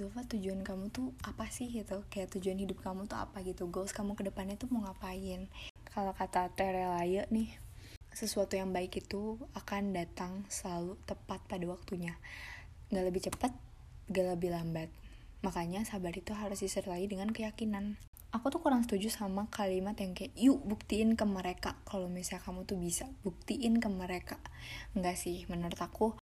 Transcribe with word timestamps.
Zulfa 0.00 0.24
tujuan 0.24 0.64
kamu 0.64 0.88
tuh 0.88 1.12
apa 1.20 1.44
sih 1.52 1.68
gitu? 1.68 2.08
Kayak 2.08 2.32
tujuan 2.32 2.56
hidup 2.56 2.80
kamu 2.80 3.04
tuh 3.04 3.20
apa 3.20 3.44
gitu? 3.44 3.68
Goals 3.68 3.92
kamu 3.92 4.16
ke 4.16 4.24
depannya 4.24 4.56
tuh 4.56 4.72
mau 4.72 4.80
ngapain? 4.88 5.44
Kalau 5.92 6.16
kata 6.16 6.48
Terelaya 6.56 7.28
nih 7.28 7.52
sesuatu 8.16 8.56
yang 8.56 8.72
baik 8.72 8.96
itu 9.04 9.36
akan 9.52 9.92
datang 9.92 10.48
selalu 10.48 10.96
tepat 11.04 11.44
pada 11.44 11.68
waktunya. 11.68 12.16
Nggak 12.88 13.04
lebih 13.12 13.22
cepat 13.28 13.52
gak 14.08 14.40
lebih 14.40 14.56
lambat. 14.56 14.88
Makanya 15.44 15.84
sabar 15.84 16.16
itu 16.16 16.32
harus 16.32 16.64
disertai 16.64 17.04
dengan 17.04 17.28
keyakinan. 17.28 18.00
Aku 18.32 18.48
tuh 18.48 18.64
kurang 18.64 18.80
setuju 18.88 19.12
sama 19.12 19.52
kalimat 19.52 20.00
yang 20.00 20.16
kayak 20.16 20.32
yuk 20.32 20.64
buktiin 20.64 21.12
ke 21.12 21.28
mereka 21.28 21.76
kalau 21.84 22.08
misalnya 22.08 22.40
kamu 22.48 22.64
tuh 22.64 22.80
bisa. 22.80 23.04
Buktiin 23.20 23.76
ke 23.84 23.92
mereka. 23.92 24.40
Enggak 24.96 25.20
sih 25.20 25.44
menurut 25.52 25.76
aku 25.76 26.16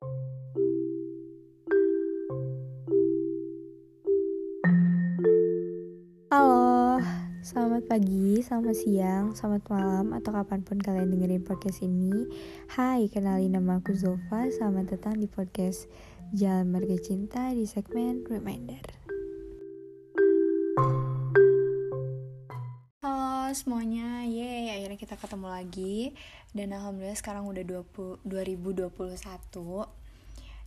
selamat 7.56 7.88
pagi, 7.88 8.44
selamat 8.44 8.76
siang, 8.76 9.26
selamat 9.32 9.64
malam, 9.72 10.12
atau 10.12 10.36
kapan 10.36 10.60
pun 10.60 10.76
kalian 10.76 11.08
dengerin 11.08 11.40
podcast 11.40 11.88
ini. 11.88 12.28
Hai, 12.68 13.08
kenalin 13.08 13.56
nama 13.56 13.80
aku 13.80 13.96
Zulfa, 13.96 14.52
selamat 14.52 14.92
datang 14.92 15.24
di 15.24 15.32
podcast 15.32 15.88
Jalan 16.36 16.68
Marga 16.68 17.00
Cinta 17.00 17.56
di 17.56 17.64
segmen 17.64 18.28
Reminder. 18.28 18.84
Halo 23.00 23.56
semuanya, 23.56 24.28
yeay 24.28 24.76
akhirnya 24.76 25.00
kita 25.00 25.16
ketemu 25.16 25.48
lagi. 25.48 26.12
Dan 26.52 26.76
Alhamdulillah 26.76 27.16
sekarang 27.16 27.48
udah 27.48 27.64
20, 27.64 28.20
2021 28.28 28.92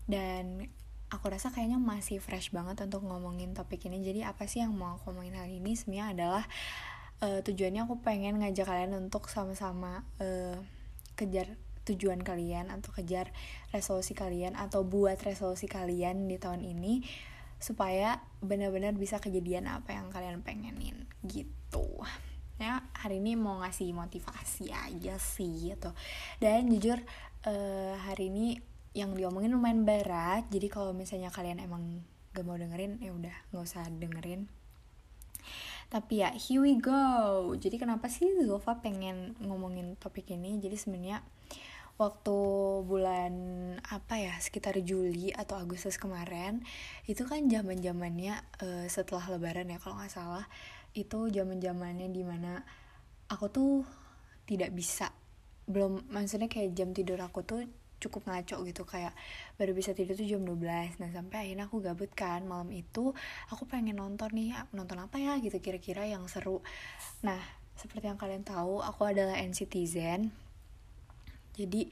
Dan 0.08 0.64
aku 1.08 1.32
rasa 1.32 1.48
kayaknya 1.48 1.80
masih 1.80 2.20
fresh 2.20 2.52
banget 2.52 2.84
untuk 2.84 3.04
ngomongin 3.04 3.56
topik 3.56 3.88
ini. 3.88 4.04
Jadi 4.04 4.20
apa 4.24 4.44
sih 4.44 4.60
yang 4.60 4.76
mau 4.76 4.96
aku 5.00 5.12
ngomongin 5.12 5.36
hari 5.40 5.60
ini? 5.60 5.72
Sebenarnya 5.72 6.06
adalah 6.12 6.44
uh, 7.24 7.40
tujuannya 7.40 7.84
aku 7.88 8.00
pengen 8.04 8.40
ngajak 8.44 8.68
kalian 8.68 8.92
untuk 8.96 9.32
sama-sama 9.32 10.04
uh, 10.20 10.56
kejar 11.16 11.56
tujuan 11.88 12.20
kalian 12.20 12.68
atau 12.68 12.92
kejar 12.92 13.32
resolusi 13.72 14.12
kalian 14.12 14.52
atau 14.52 14.84
buat 14.84 15.16
resolusi 15.24 15.64
kalian 15.64 16.28
di 16.28 16.36
tahun 16.36 16.60
ini 16.60 17.00
supaya 17.58 18.22
benar-benar 18.44 18.94
bisa 18.94 19.18
kejadian 19.18 19.66
apa 19.66 19.96
yang 19.96 20.12
kalian 20.12 20.44
pengenin. 20.44 21.08
Gitu. 21.24 21.88
Ya 22.60 22.84
hari 22.92 23.24
ini 23.24 23.38
mau 23.38 23.64
ngasih 23.64 23.96
motivasi 23.96 24.68
aja 24.68 25.16
sih 25.16 25.72
gitu. 25.72 25.90
Dan 26.38 26.68
jujur 26.68 27.00
uh, 27.48 27.94
hari 28.04 28.28
ini 28.28 28.60
yang 28.96 29.12
diomongin 29.14 29.52
lumayan 29.52 29.84
berat 29.84 30.48
jadi 30.48 30.66
kalau 30.72 30.96
misalnya 30.96 31.28
kalian 31.28 31.60
emang 31.60 32.02
gak 32.32 32.44
mau 32.44 32.56
dengerin 32.56 33.00
ya 33.02 33.10
udah 33.12 33.36
nggak 33.50 33.64
usah 33.64 33.84
dengerin. 33.88 34.46
Tapi 35.88 36.20
ya 36.20 36.30
here 36.36 36.60
we 36.60 36.76
go. 36.76 37.56
Jadi 37.56 37.80
kenapa 37.80 38.12
sih 38.12 38.28
Zulfa 38.44 38.84
pengen 38.84 39.32
ngomongin 39.40 39.96
topik 39.96 40.28
ini? 40.28 40.60
Jadi 40.60 40.76
sebenarnya 40.76 41.24
waktu 41.98 42.38
bulan 42.86 43.34
apa 43.82 44.22
ya 44.22 44.38
sekitar 44.38 44.78
Juli 44.86 45.34
atau 45.34 45.58
Agustus 45.58 45.98
kemarin 45.98 46.62
itu 47.10 47.26
kan 47.26 47.50
zaman 47.50 47.82
zamannya 47.82 48.38
uh, 48.62 48.86
setelah 48.86 49.26
Lebaran 49.34 49.66
ya 49.66 49.82
kalau 49.82 49.98
nggak 49.98 50.14
salah 50.14 50.46
itu 50.94 51.26
zaman 51.34 51.58
zamannya 51.58 52.06
di 52.14 52.22
mana 52.22 52.62
aku 53.26 53.50
tuh 53.50 53.82
tidak 54.46 54.70
bisa 54.78 55.10
belum 55.66 56.06
maksudnya 56.14 56.46
kayak 56.46 56.72
jam 56.78 56.94
tidur 56.94 57.18
aku 57.18 57.42
tuh 57.42 57.66
cukup 57.98 58.30
ngaco 58.30 58.62
gitu 58.62 58.82
kayak 58.86 59.12
baru 59.58 59.74
bisa 59.74 59.90
tidur 59.92 60.14
tuh 60.14 60.26
jam 60.26 60.42
12 60.46 61.02
nah 61.02 61.10
sampai 61.10 61.50
akhirnya 61.50 61.66
aku 61.66 61.82
gabut 61.82 62.10
kan 62.14 62.46
malam 62.46 62.70
itu 62.70 63.10
aku 63.50 63.66
pengen 63.66 63.98
nonton 63.98 64.30
nih 64.32 64.54
nonton 64.70 64.98
apa 65.02 65.18
ya? 65.18 65.34
gitu 65.42 65.58
kira-kira 65.58 66.06
yang 66.06 66.24
seru. 66.30 66.62
Nah 67.26 67.38
seperti 67.78 68.10
yang 68.10 68.18
kalian 68.18 68.42
tahu 68.46 68.82
aku 68.82 69.06
adalah 69.06 69.38
NCTzen 69.38 70.30
jadi 71.58 71.90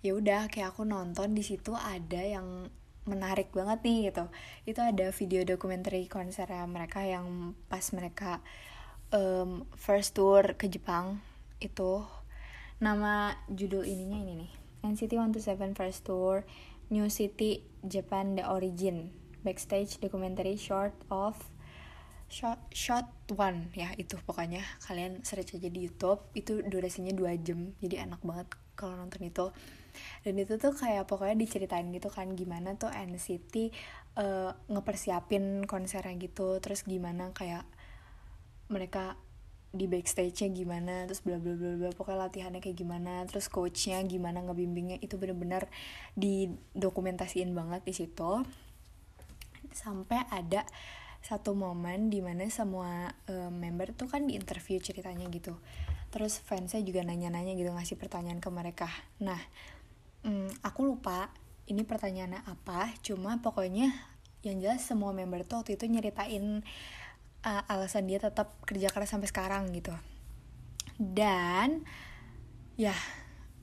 ya 0.00 0.14
udah 0.16 0.46
kayak 0.48 0.72
aku 0.72 0.86
nonton 0.86 1.34
di 1.34 1.42
situ 1.42 1.74
ada 1.74 2.22
yang 2.22 2.70
menarik 3.10 3.50
banget 3.50 3.82
nih 3.82 3.98
gitu. 4.12 4.30
Itu 4.70 4.80
ada 4.86 5.10
video 5.10 5.42
dokumenter 5.42 5.98
konser 6.06 6.46
mereka 6.70 7.02
yang 7.02 7.58
pas 7.66 7.82
mereka 7.90 8.38
um, 9.10 9.66
first 9.74 10.14
tour 10.14 10.54
ke 10.54 10.70
Jepang 10.70 11.18
itu. 11.58 12.06
Nama 12.80 13.36
judul 13.50 13.84
ininya 13.84 14.18
ini 14.24 14.34
nih 14.46 14.52
NCT 14.80 15.16
127 15.20 15.76
First 15.76 16.08
Tour 16.08 16.44
New 16.90 17.06
City 17.12 17.62
Japan 17.84 18.34
The 18.34 18.44
Origin. 18.48 19.14
Backstage 19.40 19.96
Documentary 20.04 20.60
Short 20.60 20.92
of 21.08 21.36
Shot 22.28 22.60
Shot 22.70 23.08
One. 23.32 23.72
Ya 23.72 23.92
itu 23.96 24.20
pokoknya. 24.22 24.60
Kalian 24.84 25.24
search 25.24 25.56
aja 25.56 25.68
di 25.70 25.88
YouTube. 25.88 26.20
Itu 26.36 26.60
durasinya 26.66 27.14
2 27.14 27.40
jam. 27.46 27.72
Jadi 27.80 27.96
enak 28.00 28.20
banget 28.20 28.48
kalau 28.76 28.96
nonton 28.96 29.22
itu. 29.24 29.46
Dan 30.22 30.34
itu 30.38 30.56
tuh 30.56 30.72
kayak 30.72 31.08
pokoknya 31.08 31.36
diceritain 31.36 31.88
gitu 31.90 32.08
kan 32.08 32.32
gimana 32.38 32.78
tuh 32.78 32.88
NCT 32.88 33.74
uh, 34.16 34.54
ngepersiapin 34.70 35.64
konsernya 35.64 36.14
gitu. 36.20 36.60
Terus 36.62 36.84
gimana 36.86 37.32
kayak 37.32 37.64
mereka 38.70 39.18
di 39.70 39.86
backstage-nya 39.86 40.50
gimana 40.50 41.06
terus 41.06 41.22
bla 41.22 41.38
bla 41.38 41.54
bla 41.54 41.78
bla 41.78 41.90
pokoknya 41.94 42.26
latihannya 42.26 42.58
kayak 42.58 42.74
gimana 42.74 43.22
terus 43.30 43.46
coachnya 43.46 44.02
gimana 44.02 44.42
ngebimbingnya 44.42 44.98
itu 44.98 45.14
bener-bener 45.14 45.70
didokumentasiin 46.18 47.54
banget 47.54 47.82
di 47.86 47.94
situ. 47.94 48.42
Sampai 49.70 50.26
ada 50.34 50.66
satu 51.22 51.54
momen 51.54 52.10
di 52.10 52.18
mana 52.18 52.48
semua 52.50 53.12
uh, 53.30 53.52
member 53.52 53.94
tuh 53.94 54.10
kan 54.10 54.26
di 54.26 54.34
interview 54.34 54.82
ceritanya 54.82 55.30
gitu. 55.30 55.54
Terus 56.10 56.42
fansnya 56.42 56.82
juga 56.82 57.06
nanya-nanya 57.06 57.54
gitu 57.54 57.70
ngasih 57.70 57.94
pertanyaan 57.94 58.42
ke 58.42 58.50
mereka. 58.50 58.90
Nah 59.22 59.38
um, 60.26 60.50
aku 60.66 60.82
lupa 60.82 61.30
ini 61.70 61.86
pertanyaannya 61.86 62.42
apa 62.50 62.90
cuma 63.06 63.38
pokoknya 63.38 63.94
yang 64.42 64.58
jelas 64.58 64.82
semua 64.82 65.12
member 65.12 65.44
tuh 65.44 65.62
waktu 65.62 65.76
itu 65.76 65.86
nyeritain 65.86 66.64
uh, 67.44 67.62
alasan 67.70 68.08
dia 68.08 68.20
tetap 68.20 68.56
kerja 68.64 68.88
keras 68.92 69.12
sampai 69.12 69.28
sekarang 69.28 69.68
gitu. 69.72 69.92
Dan 71.00 71.84
ya 72.76 72.92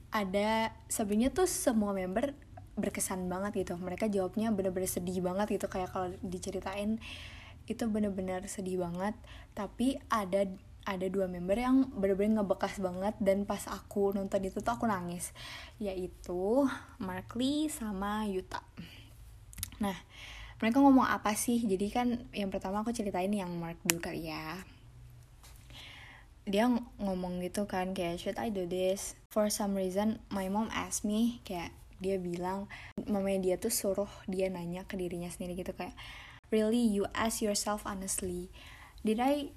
ada 0.09 0.73
sebenarnya 0.89 1.29
tuh 1.33 1.45
semua 1.45 1.93
member 1.93 2.33
berkesan 2.77 3.25
banget 3.29 3.65
gitu. 3.65 3.73
Mereka 3.77 4.09
jawabnya 4.09 4.53
bener-bener 4.53 4.89
sedih 4.89 5.21
banget 5.21 5.57
gitu. 5.57 5.67
Kayak 5.69 5.93
kalau 5.93 6.09
diceritain 6.21 7.01
itu 7.67 7.83
bener-bener 7.89 8.45
sedih 8.49 8.81
banget. 8.81 9.13
Tapi 9.53 9.97
ada 10.09 10.45
ada 10.87 11.07
dua 11.11 11.27
member 11.27 11.59
yang 11.59 11.91
bener-bener 11.93 12.41
ngebekas 12.41 12.79
banget. 12.81 13.13
Dan 13.21 13.45
pas 13.45 13.65
aku 13.69 14.13
nonton 14.13 14.41
itu 14.45 14.61
tuh 14.61 14.73
aku 14.73 14.85
nangis. 14.89 15.33
Yaitu 15.77 16.65
Mark 17.01 17.33
Lee 17.37 17.69
sama 17.69 18.25
Yuta. 18.29 18.61
Nah 19.77 19.97
mereka 20.57 20.81
ngomong 20.81 21.05
apa 21.05 21.37
sih? 21.37 21.61
Jadi 21.61 21.87
kan 21.93 22.27
yang 22.33 22.49
pertama 22.49 22.81
aku 22.81 22.93
ceritain 22.93 23.29
yang 23.29 23.53
Mark 23.57 23.77
dulu 23.85 24.01
kali 24.01 24.29
ya. 24.29 24.61
Dia 26.47 26.71
ngomong 26.97 27.43
gitu 27.43 27.67
kan 27.67 27.91
kayak 27.91 28.17
should 28.23 28.39
I 28.39 28.49
do 28.49 28.65
this? 28.65 29.13
For 29.29 29.51
some 29.51 29.77
reason 29.77 30.23
my 30.33 30.47
mom 30.47 30.71
asked 30.73 31.03
me 31.05 31.43
kayak 31.45 31.75
dia 31.97 32.21
bilang 32.21 32.69
mamanya 33.09 33.39
dia 33.41 33.55
tuh 33.57 33.73
suruh 33.73 34.09
dia 34.29 34.47
nanya 34.53 34.85
ke 34.85 34.93
dirinya 34.95 35.33
sendiri 35.33 35.57
gitu 35.57 35.73
kayak 35.73 35.97
really 36.53 36.77
you 36.77 37.09
ask 37.17 37.41
yourself 37.41 37.81
honestly 37.89 38.53
did 39.01 39.17
I 39.17 39.49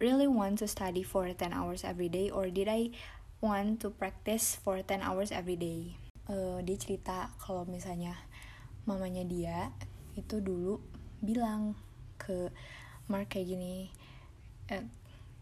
really 0.00 0.26
want 0.30 0.62
to 0.64 0.66
study 0.70 1.04
for 1.04 1.28
10 1.28 1.52
hours 1.52 1.84
every 1.84 2.08
day 2.08 2.32
or 2.32 2.48
did 2.48 2.70
I 2.70 2.94
want 3.42 3.82
to 3.82 3.90
practice 3.90 4.58
for 4.58 4.78
10 4.82 5.02
hours 5.02 5.30
every 5.30 5.58
day? 5.58 5.98
Uh, 6.28 6.60
dia 6.62 6.76
cerita 6.78 7.32
kalau 7.40 7.66
misalnya 7.66 8.14
mamanya 8.86 9.24
dia 9.26 9.74
itu 10.18 10.42
dulu 10.42 10.82
bilang 11.22 11.78
ke 12.18 12.50
Mark 13.06 13.32
kayak 13.32 13.54
gini 13.54 13.88
eh, 14.68 14.84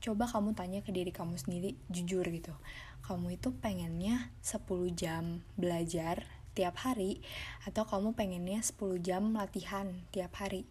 coba 0.05 0.29
kamu 0.29 0.55
tanya 0.55 0.81
ke 0.85 0.93
diri 0.93 1.11
kamu 1.11 1.35
sendiri 1.41 1.75
jujur 1.91 2.23
gitu. 2.29 2.55
Kamu 3.03 3.39
itu 3.39 3.55
pengennya 3.59 4.31
10 4.43 4.67
jam 4.95 5.43
belajar 5.59 6.27
tiap 6.57 6.79
hari 6.81 7.21
atau 7.67 7.87
kamu 7.87 8.15
pengennya 8.15 8.63
10 8.63 9.03
jam 9.03 9.35
latihan 9.35 10.07
tiap 10.15 10.39
hari? 10.39 10.69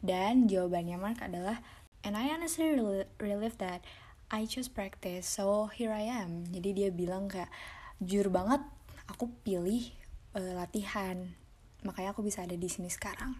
Dan 0.00 0.46
jawabannya 0.46 0.96
Mark 0.96 1.18
adalah 1.20 1.60
and 2.06 2.16
I 2.16 2.30
honestly 2.32 2.72
relieve 3.18 3.58
that. 3.58 3.84
I 4.30 4.46
choose 4.46 4.70
practice 4.70 5.26
so 5.26 5.66
here 5.74 5.90
I 5.90 6.06
am. 6.06 6.46
Jadi 6.46 6.70
dia 6.70 6.88
bilang 6.94 7.26
kayak 7.26 7.50
jujur 7.98 8.30
banget 8.30 8.62
aku 9.10 9.26
pilih 9.42 9.90
uh, 10.38 10.54
latihan 10.54 11.34
makanya 11.82 12.12
aku 12.12 12.20
bisa 12.20 12.44
ada 12.44 12.56
di 12.56 12.68
sini 12.68 12.92
sekarang. 12.92 13.36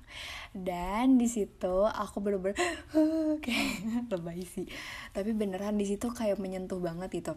Dan 0.52 1.20
di 1.20 1.28
situ 1.28 1.86
aku 1.86 2.24
bener-bener 2.24 2.56
kayak 3.44 3.68
lebay 4.12 4.42
sih. 4.44 4.66
Tapi 5.12 5.36
beneran 5.36 5.76
di 5.76 5.86
situ 5.88 6.08
kayak 6.12 6.40
menyentuh 6.40 6.80
banget 6.80 7.10
itu. 7.20 7.34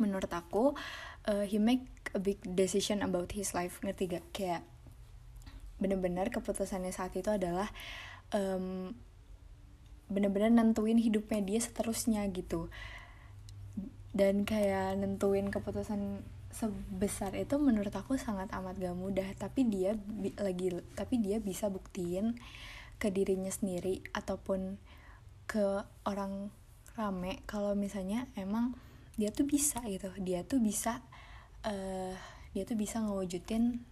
Menurut 0.00 0.28
aku 0.32 0.76
uh, 1.28 1.44
he 1.44 1.60
make 1.60 1.84
a 2.16 2.20
big 2.20 2.40
decision 2.42 3.04
about 3.04 3.32
his 3.36 3.52
life. 3.52 3.80
Ngerti 3.84 4.18
gak? 4.18 4.24
Kayak 4.32 4.62
bener-bener 5.76 6.32
keputusannya 6.32 6.92
saat 6.92 7.12
itu 7.12 7.28
adalah 7.28 7.68
um, 8.32 8.96
bener-bener 10.08 10.48
nentuin 10.48 10.96
hidupnya 10.96 11.44
dia 11.44 11.60
seterusnya 11.60 12.24
gitu. 12.32 12.72
Dan 14.16 14.48
kayak 14.48 14.96
nentuin 14.96 15.52
keputusan 15.52 16.24
sebesar 16.52 17.34
itu 17.36 17.58
menurut 17.60 17.92
aku 17.92 18.16
sangat 18.16 18.48
amat 18.54 18.78
gak 18.78 18.96
mudah. 18.96 19.28
Tapi 19.36 19.66
dia 19.68 19.94
lagi 20.40 20.72
tapi 20.94 21.20
dia 21.20 21.42
bisa 21.42 21.68
buktiin 21.68 22.38
ke 22.96 23.12
dirinya 23.12 23.52
sendiri 23.52 24.00
ataupun 24.16 24.80
ke 25.46 25.84
orang 26.08 26.50
rame 26.96 27.44
kalau 27.44 27.76
misalnya 27.76 28.24
emang 28.34 28.72
dia 29.20 29.28
tuh 29.32 29.44
bisa 29.44 29.84
gitu. 29.84 30.08
Dia 30.20 30.42
tuh 30.44 30.60
bisa 30.62 31.04
uh, 31.64 32.14
dia 32.56 32.64
tuh 32.64 32.76
bisa 32.76 33.04
ngewujudin 33.04 33.84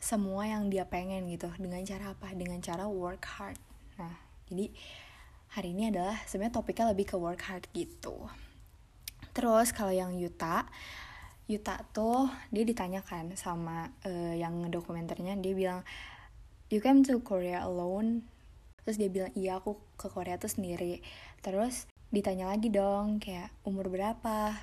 semua 0.00 0.48
yang 0.48 0.72
dia 0.72 0.88
pengen 0.88 1.28
gitu. 1.28 1.52
Dengan 1.60 1.84
cara 1.84 2.16
apa? 2.16 2.32
Dengan 2.32 2.60
cara 2.64 2.88
work 2.88 3.24
hard. 3.26 3.60
Nah 4.00 4.16
jadi 4.48 4.72
hari 5.52 5.72
ini 5.72 5.92
adalah 5.92 6.20
sebenarnya 6.24 6.56
topiknya 6.56 6.92
lebih 6.92 7.06
ke 7.10 7.16
work 7.16 7.42
hard 7.44 7.64
gitu. 7.76 8.28
Terus 9.36 9.72
kalau 9.76 9.92
yang 9.92 10.16
Yuta 10.16 10.64
Yuta 11.46 11.78
tuh 11.94 12.26
dia 12.50 12.66
ditanyakan 12.66 13.38
sama 13.38 13.94
uh, 14.02 14.34
yang 14.34 14.66
dokumenternya 14.66 15.38
dia 15.38 15.54
bilang 15.54 15.80
you 16.70 16.82
came 16.82 17.06
to 17.06 17.22
Korea 17.22 17.62
alone. 17.62 18.26
Terus 18.82 18.98
dia 18.98 19.10
bilang 19.10 19.30
iya 19.38 19.58
aku 19.58 19.78
ke 19.94 20.10
Korea 20.10 20.38
tuh 20.38 20.50
sendiri. 20.50 21.02
Terus 21.42 21.86
ditanya 22.10 22.50
lagi 22.50 22.70
dong 22.70 23.22
kayak 23.22 23.54
umur 23.62 23.90
berapa? 23.90 24.58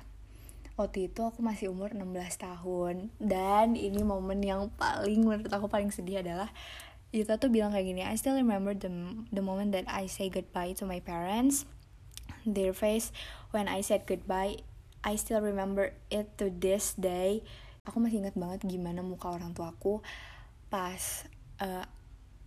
Waktu 0.74 1.08
itu 1.08 1.22
aku 1.22 1.40
masih 1.40 1.72
umur 1.72 1.96
16 1.96 2.04
tahun. 2.36 3.08
Dan 3.16 3.80
ini 3.80 4.04
momen 4.04 4.44
yang 4.44 4.68
paling 4.76 5.24
menurut 5.24 5.52
aku 5.52 5.68
paling 5.72 5.88
sedih 5.88 6.20
adalah 6.20 6.52
Yuta 7.14 7.38
tuh 7.38 7.46
bilang 7.46 7.70
kayak 7.70 7.86
gini 7.86 8.02
I 8.02 8.18
still 8.18 8.34
remember 8.34 8.74
the, 8.74 8.90
the 9.30 9.38
moment 9.38 9.70
that 9.72 9.86
I 9.86 10.10
say 10.10 10.28
goodbye 10.28 10.76
to 10.76 10.84
my 10.84 11.00
parents. 11.00 11.64
Their 12.44 12.76
face 12.76 13.08
when 13.56 13.72
I 13.72 13.80
said 13.80 14.04
goodbye 14.04 14.60
I 15.04 15.20
still 15.20 15.44
remember 15.44 15.92
it 16.08 16.32
to 16.40 16.48
this 16.48 16.96
day. 16.96 17.44
Aku 17.84 18.00
masih 18.00 18.24
ingat 18.24 18.32
banget 18.40 18.64
gimana 18.64 19.04
muka 19.04 19.28
orang 19.28 19.52
tua 19.52 19.76
aku 19.76 20.00
pas 20.72 21.28
uh, 21.60 21.84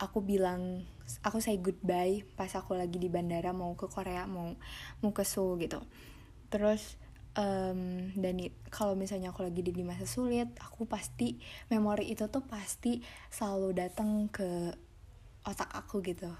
aku 0.01 0.25
bilang 0.25 0.81
aku 1.21 1.37
say 1.37 1.61
goodbye 1.61 2.25
pas 2.33 2.49
aku 2.57 2.73
lagi 2.73 2.97
di 2.97 3.07
bandara 3.07 3.53
mau 3.53 3.77
ke 3.77 3.85
Korea 3.85 4.25
mau 4.25 4.57
mau 5.05 5.11
ke 5.13 5.21
Seoul 5.21 5.61
gitu. 5.61 5.85
Terus 6.49 6.97
um, 7.37 8.09
dan 8.17 8.35
kalau 8.73 8.97
misalnya 8.97 9.29
aku 9.29 9.45
lagi 9.45 9.61
di 9.61 9.85
masa 9.85 10.09
sulit 10.09 10.49
aku 10.57 10.89
pasti 10.89 11.37
memori 11.69 12.09
itu 12.09 12.25
tuh 12.27 12.41
pasti 12.41 13.05
selalu 13.29 13.77
datang 13.77 14.25
ke 14.33 14.73
otak 15.45 15.69
aku 15.77 16.01
gitu. 16.01 16.33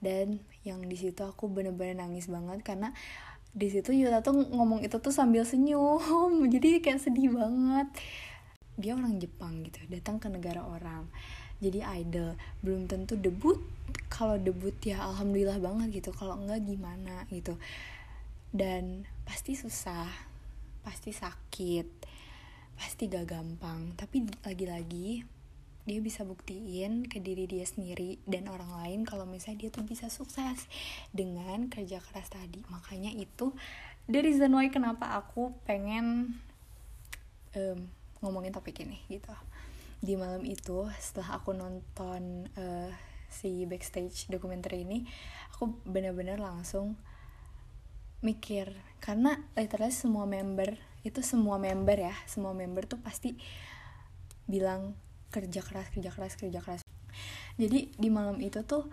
Dan 0.00 0.40
yang 0.64 0.80
di 0.80 0.96
situ 0.96 1.20
aku 1.20 1.52
bener-bener 1.52 2.00
nangis 2.00 2.32
banget 2.32 2.64
karena 2.64 2.96
di 3.50 3.66
situ 3.66 3.90
Yuta 3.90 4.22
tuh 4.22 4.46
ngomong 4.46 4.86
itu 4.86 4.96
tuh 5.02 5.10
sambil 5.10 5.42
senyum. 5.42 6.46
Jadi 6.54 6.78
kayak 6.78 7.02
sedih 7.02 7.34
banget. 7.34 7.88
Dia 8.78 8.94
orang 8.96 9.18
Jepang 9.18 9.66
gitu 9.66 9.82
datang 9.90 10.22
ke 10.22 10.30
negara 10.30 10.62
orang. 10.62 11.10
Jadi 11.58 11.82
idol. 11.82 12.38
Belum 12.62 12.86
tentu 12.86 13.18
debut. 13.18 13.58
Kalau 14.06 14.38
debut 14.38 14.74
ya 14.86 15.02
alhamdulillah 15.02 15.58
banget 15.58 16.00
gitu. 16.00 16.14
Kalau 16.14 16.38
enggak 16.38 16.62
gimana 16.62 17.26
gitu. 17.28 17.58
Dan 18.54 19.04
pasti 19.26 19.58
susah. 19.58 20.08
Pasti 20.86 21.10
sakit. 21.10 21.86
Pasti 22.78 23.10
gak 23.10 23.28
gampang. 23.28 23.92
Tapi 23.98 24.24
lagi-lagi 24.46 25.39
dia 25.88 25.98
bisa 26.04 26.22
buktiin 26.28 27.08
ke 27.08 27.18
diri 27.24 27.48
dia 27.48 27.64
sendiri 27.64 28.20
dan 28.28 28.52
orang 28.52 28.68
lain 28.84 29.00
kalau 29.08 29.24
misalnya 29.24 29.66
dia 29.66 29.70
tuh 29.72 29.84
bisa 29.84 30.12
sukses 30.12 30.68
dengan 31.10 31.72
kerja 31.72 31.98
keras 32.04 32.28
tadi. 32.28 32.60
Makanya 32.68 33.10
itu 33.16 33.56
the 34.04 34.20
reason 34.20 34.52
kenapa 34.68 35.16
aku 35.16 35.56
pengen 35.64 36.36
um, 37.56 37.78
ngomongin 38.20 38.52
topik 38.52 38.84
ini 38.84 39.00
gitu. 39.08 39.32
Di 40.00 40.16
malam 40.16 40.44
itu 40.44 40.88
setelah 41.00 41.40
aku 41.40 41.56
nonton 41.56 42.48
uh, 42.56 42.92
si 43.30 43.64
backstage 43.64 44.26
dokumenter 44.28 44.74
ini 44.74 45.06
aku 45.56 45.72
bener-bener 45.88 46.36
langsung 46.36 46.96
mikir. 48.20 48.76
Karena 49.00 49.40
literally 49.56 49.96
semua 49.96 50.28
member 50.28 50.76
itu 51.00 51.24
semua 51.24 51.56
member 51.56 51.96
ya 51.96 52.12
semua 52.28 52.52
member 52.52 52.84
tuh 52.84 53.00
pasti 53.00 53.32
bilang 54.44 54.92
kerja 55.30 55.62
keras 55.62 55.88
kerja 55.94 56.10
keras 56.10 56.34
kerja 56.36 56.60
keras. 56.60 56.82
Jadi 57.56 57.94
di 57.94 58.08
malam 58.10 58.38
itu 58.38 58.62
tuh 58.66 58.86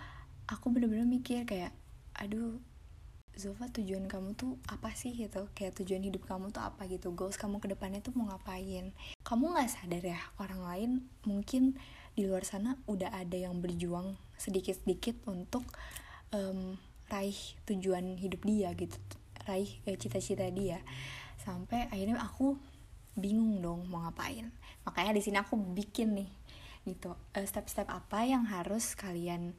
aku 0.48 0.72
bener-bener 0.72 1.06
mikir 1.06 1.44
kayak 1.44 1.74
aduh 2.18 2.58
Zova 3.38 3.70
tujuan 3.70 4.10
kamu 4.10 4.34
tuh 4.34 4.58
apa 4.66 4.98
sih? 4.98 5.14
Gitu. 5.14 5.46
Kayak 5.54 5.78
tujuan 5.78 6.02
hidup 6.02 6.26
kamu 6.26 6.50
tuh 6.50 6.66
apa 6.66 6.90
gitu? 6.90 7.14
Goals 7.14 7.38
kamu 7.38 7.62
ke 7.62 7.70
depannya 7.70 8.02
tuh 8.02 8.18
mau 8.18 8.26
ngapain? 8.34 8.90
Kamu 9.22 9.54
nggak 9.54 9.70
sadar 9.70 10.02
ya 10.02 10.18
orang 10.42 10.62
lain 10.66 10.92
mungkin 11.22 11.78
di 12.18 12.26
luar 12.26 12.42
sana 12.42 12.82
udah 12.90 13.14
ada 13.14 13.38
yang 13.38 13.62
berjuang 13.62 14.18
sedikit-sedikit 14.42 15.22
untuk 15.30 15.62
um, 16.34 16.82
raih 17.14 17.38
tujuan 17.70 18.18
hidup 18.18 18.42
dia 18.42 18.74
gitu 18.74 18.98
raih 19.48 19.70
eh, 19.88 19.96
cita-cita 19.96 20.50
dia. 20.52 20.84
Sampai 21.40 21.88
akhirnya 21.88 22.20
aku 22.20 22.60
bingung 23.18 23.60
dong 23.60 23.90
mau 23.90 24.06
ngapain. 24.06 24.48
Makanya 24.86 25.12
di 25.18 25.22
sini 25.26 25.42
aku 25.42 25.58
bikin 25.58 26.16
nih 26.16 26.30
gitu. 26.88 27.18
Eh, 27.36 27.44
step-step 27.44 27.90
apa 27.90 28.24
yang 28.24 28.48
harus 28.48 28.96
kalian 28.96 29.58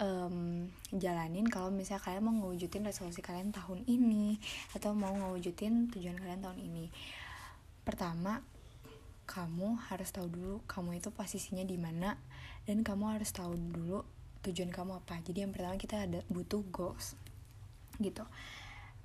um, 0.00 0.68
jalanin 0.94 1.44
kalau 1.50 1.68
misalnya 1.68 2.00
kalian 2.00 2.22
mau 2.24 2.34
ngewujudin 2.38 2.86
resolusi 2.86 3.20
kalian 3.20 3.52
tahun 3.52 3.84
ini 3.84 4.40
atau 4.72 4.96
mau 4.96 5.12
ngewujudin 5.12 5.92
tujuan 5.92 6.16
kalian 6.16 6.40
tahun 6.40 6.60
ini? 6.62 6.88
Pertama 7.84 8.40
kamu 9.26 9.90
harus 9.90 10.14
tahu 10.14 10.30
dulu 10.30 10.62
kamu 10.70 11.02
itu 11.02 11.10
posisinya 11.10 11.66
di 11.66 11.74
mana 11.74 12.14
dan 12.64 12.86
kamu 12.86 13.18
harus 13.18 13.34
tahu 13.34 13.58
dulu 13.58 14.06
tujuan 14.46 14.70
kamu 14.70 15.02
apa. 15.02 15.18
Jadi 15.26 15.42
yang 15.42 15.50
pertama 15.50 15.74
kita 15.74 16.06
ada 16.06 16.22
butuh 16.30 16.62
goals 16.70 17.18
gitu. 17.98 18.22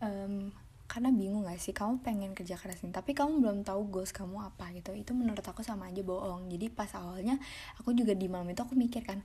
Um, 0.01 0.53
karena 0.91 1.07
bingung 1.07 1.47
gak 1.47 1.55
sih? 1.63 1.71
Kamu 1.71 2.03
pengen 2.03 2.35
kerja 2.35 2.59
keras 2.59 2.83
nih 2.83 2.91
tapi 2.91 3.15
kamu 3.15 3.39
belum 3.39 3.57
tahu 3.63 3.87
goals 3.87 4.11
kamu 4.11 4.43
apa 4.43 4.75
gitu. 4.75 4.91
Itu 4.91 5.15
menurut 5.15 5.39
aku 5.39 5.63
sama 5.63 5.87
aja 5.87 6.03
bohong. 6.03 6.51
Jadi 6.51 6.67
pas 6.67 6.91
awalnya 6.99 7.39
aku 7.79 7.95
juga 7.95 8.11
di 8.11 8.27
malam 8.27 8.51
itu 8.51 8.59
aku 8.59 8.75
mikir 8.75 9.07
kan 9.07 9.23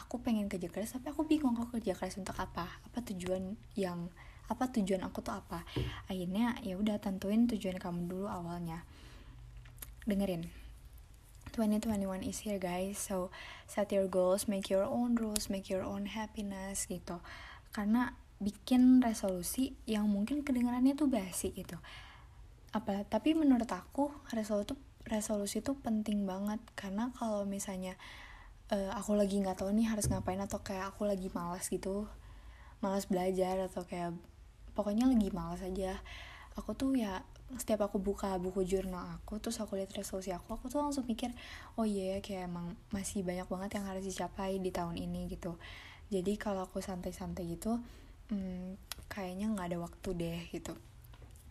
aku 0.00 0.24
pengen 0.24 0.48
kerja 0.48 0.72
keras 0.72 0.96
tapi 0.96 1.12
aku 1.12 1.28
bingung 1.28 1.60
aku 1.60 1.76
kerja 1.76 1.92
keras 1.92 2.16
untuk 2.16 2.32
apa? 2.40 2.80
Apa 2.88 3.04
tujuan 3.04 3.52
yang 3.76 4.08
apa 4.48 4.64
tujuan 4.72 5.04
aku 5.04 5.20
tuh 5.20 5.36
apa? 5.36 5.68
Akhirnya 6.08 6.56
ya 6.64 6.80
udah 6.80 6.96
tentuin 6.96 7.44
tujuan 7.52 7.76
kamu 7.76 8.08
dulu 8.08 8.24
awalnya. 8.24 8.88
Dengerin. 10.08 10.48
2021 11.52 12.24
is 12.24 12.48
here 12.48 12.56
guys. 12.56 12.96
So 12.96 13.28
set 13.68 13.92
your 13.92 14.08
goals 14.08 14.48
make 14.48 14.72
your 14.72 14.88
own 14.88 15.20
rules 15.20 15.52
make 15.52 15.68
your 15.68 15.84
own 15.84 16.08
happiness 16.08 16.88
gitu. 16.88 17.20
Karena 17.76 18.16
bikin 18.44 19.00
resolusi 19.00 19.72
yang 19.88 20.04
mungkin 20.06 20.44
kedengarannya 20.44 20.92
tuh 20.92 21.08
basi 21.08 21.56
gitu. 21.56 21.80
Apa 22.76 23.08
tapi 23.08 23.32
menurut 23.32 23.68
aku 23.72 24.12
resolusi 24.30 24.76
tuh 24.76 24.78
resolusi 25.08 25.58
tuh 25.64 25.80
penting 25.80 26.28
banget. 26.28 26.60
Karena 26.76 27.08
kalau 27.16 27.48
misalnya 27.48 27.96
uh, 28.68 28.92
aku 28.92 29.16
lagi 29.16 29.40
nggak 29.40 29.64
tahu 29.64 29.72
nih 29.72 29.88
harus 29.88 30.06
ngapain 30.12 30.40
atau 30.40 30.60
kayak 30.60 30.92
aku 30.92 31.08
lagi 31.08 31.32
malas 31.32 31.66
gitu 31.72 32.04
malas 32.84 33.08
belajar 33.08 33.64
atau 33.64 33.80
kayak 33.88 34.12
pokoknya 34.76 35.08
lagi 35.08 35.32
malas 35.32 35.64
aja. 35.64 36.04
Aku 36.54 36.76
tuh 36.76 36.94
ya 36.94 37.24
setiap 37.54 37.86
aku 37.86 38.00
buka 38.00 38.34
buku 38.40 38.64
jurnal 38.64 39.20
aku 39.20 39.38
terus 39.38 39.60
aku 39.60 39.76
lihat 39.78 39.92
resolusi 39.94 40.32
aku 40.32 40.56
aku 40.56 40.72
tuh 40.72 40.80
langsung 40.80 41.04
mikir 41.04 41.30
oh 41.78 41.86
iya 41.86 42.16
yeah, 42.16 42.18
kayak 42.24 42.50
emang 42.50 42.74
masih 42.90 43.20
banyak 43.20 43.46
banget 43.46 43.70
yang 43.78 43.84
harus 43.86 44.02
dicapai 44.02 44.58
di 44.58 44.70
tahun 44.74 44.96
ini 44.98 45.30
gitu. 45.30 45.54
Jadi 46.12 46.36
kalau 46.36 46.66
aku 46.66 46.84
santai-santai 46.84 47.48
gitu 47.48 47.80
hmm, 48.30 48.76
kayaknya 49.10 49.52
nggak 49.52 49.68
ada 49.74 49.78
waktu 49.82 50.08
deh 50.14 50.40
gitu. 50.52 50.74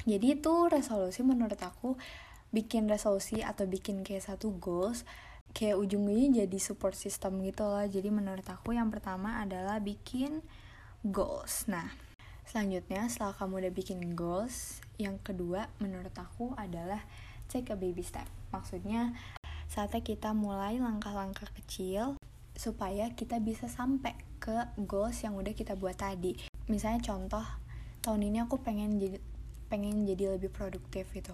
Jadi 0.03 0.36
itu 0.39 0.53
resolusi 0.68 1.24
menurut 1.24 1.60
aku 1.63 1.96
bikin 2.53 2.86
resolusi 2.92 3.42
atau 3.42 3.65
bikin 3.65 4.06
kayak 4.06 4.30
satu 4.30 4.53
goals 4.60 5.08
kayak 5.53 5.77
ujungnya 5.77 6.44
jadi 6.46 6.58
support 6.60 6.98
system 6.98 7.39
gitu 7.46 7.63
loh. 7.65 7.86
Jadi 7.86 8.10
menurut 8.10 8.46
aku 8.46 8.75
yang 8.75 8.92
pertama 8.92 9.39
adalah 9.39 9.80
bikin 9.80 10.44
goals. 11.06 11.65
Nah 11.70 11.94
selanjutnya 12.44 13.08
setelah 13.08 13.34
kamu 13.34 13.63
udah 13.63 13.74
bikin 13.74 14.00
goals 14.13 14.84
yang 15.00 15.18
kedua 15.24 15.72
menurut 15.80 16.13
aku 16.13 16.51
adalah 16.60 17.01
take 17.48 17.72
a 17.72 17.77
baby 17.80 18.03
step. 18.03 18.27
Maksudnya 18.51 19.15
saatnya 19.72 20.03
kita 20.06 20.36
mulai 20.36 20.77
langkah-langkah 20.77 21.50
kecil 21.58 22.20
supaya 22.53 23.10
kita 23.18 23.42
bisa 23.42 23.65
sampai 23.65 24.13
ke 24.38 24.70
goals 24.77 25.24
yang 25.25 25.34
udah 25.34 25.56
kita 25.56 25.74
buat 25.74 25.98
tadi 25.98 26.52
misalnya 26.72 27.03
contoh 27.03 27.46
tahun 28.03 28.27
ini 28.27 28.43
aku 28.43 28.60
pengen 28.60 29.00
jadi 29.00 29.17
pengen 29.72 30.05
jadi 30.05 30.38
lebih 30.38 30.53
produktif 30.53 31.10
gitu. 31.15 31.34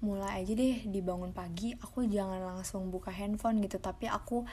Mulai 0.00 0.40
aja 0.42 0.52
deh 0.56 0.88
dibangun 0.88 1.30
pagi 1.36 1.76
aku 1.76 2.08
jangan 2.08 2.40
langsung 2.40 2.88
buka 2.88 3.12
handphone 3.12 3.60
gitu 3.60 3.76
tapi 3.76 4.08
aku 4.08 4.48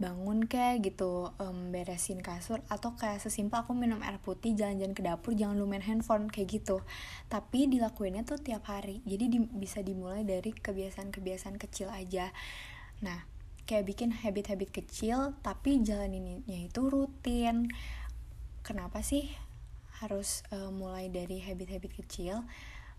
bangun 0.00 0.48
kayak 0.48 0.80
gitu 0.80 1.28
um, 1.36 1.68
beresin 1.68 2.24
kasur 2.24 2.64
atau 2.72 2.96
kayak 2.96 3.20
sesimpel 3.20 3.60
aku 3.60 3.76
minum 3.76 4.00
air 4.00 4.16
putih 4.16 4.56
jalan-jalan 4.56 4.96
ke 4.96 5.04
dapur 5.04 5.36
jangan 5.36 5.60
lu 5.60 5.68
handphone 5.68 6.32
kayak 6.32 6.56
gitu. 6.56 6.80
Tapi 7.28 7.68
dilakuinnya 7.68 8.24
tuh 8.24 8.40
tiap 8.40 8.64
hari 8.64 9.04
jadi 9.04 9.28
di, 9.28 9.38
bisa 9.44 9.84
dimulai 9.84 10.24
dari 10.24 10.56
kebiasaan-kebiasaan 10.56 11.60
kecil 11.60 11.92
aja. 11.92 12.32
Nah 13.04 13.28
kayak 13.68 13.92
bikin 13.92 14.10
habit-habit 14.16 14.72
kecil 14.72 15.36
tapi 15.44 15.84
jalaninnya 15.84 16.48
itu 16.48 16.80
rutin. 16.88 17.68
Kenapa 18.64 19.04
sih 19.04 19.28
harus 20.00 20.42
uh, 20.52 20.72
mulai 20.72 21.12
dari 21.12 21.40
habit-habit 21.40 21.92
kecil. 22.04 22.44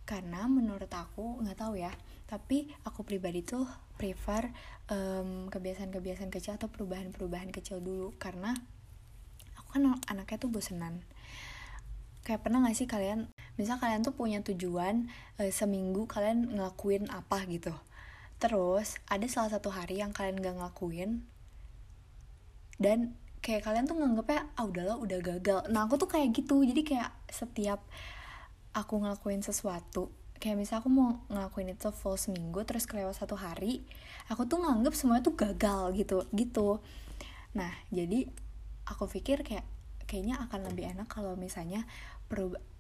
Karena 0.05 0.49
menurut 0.49 0.89
aku 0.89 1.41
nggak 1.45 1.59
tahu 1.61 1.77
ya 1.77 1.93
tapi 2.31 2.71
aku 2.87 3.03
pribadi 3.03 3.43
tuh 3.43 3.67
prefer 3.99 4.55
um, 4.87 5.51
kebiasaan-kebiasaan 5.51 6.31
kecil 6.31 6.55
atau 6.55 6.71
perubahan-perubahan 6.71 7.51
kecil 7.51 7.83
dulu. 7.83 8.15
Karena 8.15 8.55
aku 9.59 9.75
kan 9.75 9.99
anaknya 10.07 10.39
tuh 10.39 10.47
bosenan. 10.47 11.03
Kayak 12.23 12.47
pernah 12.47 12.63
gak 12.63 12.79
sih 12.79 12.87
kalian 12.87 13.27
misal 13.59 13.83
kalian 13.83 14.05
tuh 14.05 14.13
punya 14.13 14.45
tujuan 14.45 15.09
e, 15.41 15.49
seminggu 15.49 16.05
kalian 16.05 16.53
ngelakuin 16.53 17.09
apa 17.09 17.43
gitu. 17.49 17.73
Terus 18.37 19.01
ada 19.09 19.25
salah 19.25 19.49
satu 19.49 19.73
hari 19.73 19.99
yang 19.99 20.13
kalian 20.13 20.37
gak 20.39 20.55
ngelakuin 20.55 21.25
dan 22.77 23.17
kayak 23.41 23.65
kalian 23.65 23.89
tuh 23.89 23.97
nganggepnya 23.97 24.47
ah 24.55 24.65
udahlah 24.65 24.97
udah 25.01 25.19
gagal. 25.19 25.59
Nah 25.73 25.89
aku 25.89 25.97
tuh 25.97 26.09
kayak 26.09 26.33
gitu. 26.33 26.61
Jadi 26.61 26.81
kayak 26.85 27.11
setiap 27.29 27.81
aku 28.71 29.01
ngelakuin 29.03 29.43
sesuatu 29.43 30.13
kayak 30.41 30.57
misal 30.57 30.81
aku 30.81 30.89
mau 30.89 31.21
ngelakuin 31.29 31.77
itu 31.77 31.93
full 31.93 32.17
seminggu 32.17 32.65
terus 32.65 32.89
kelewat 32.89 33.13
satu 33.13 33.37
hari 33.37 33.85
aku 34.25 34.49
tuh 34.49 34.57
nganggep 34.57 34.97
semuanya 34.97 35.21
tuh 35.21 35.37
gagal 35.37 35.93
gitu 35.93 36.25
gitu. 36.33 36.81
Nah 37.53 37.69
jadi 37.93 38.25
aku 38.89 39.05
pikir 39.05 39.45
kayak 39.45 39.63
kayaknya 40.09 40.41
akan 40.41 40.73
lebih 40.73 40.89
enak 40.97 41.05
kalau 41.07 41.37
misalnya 41.37 41.85